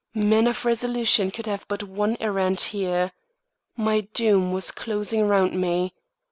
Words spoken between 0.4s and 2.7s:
of resolution could have but one errand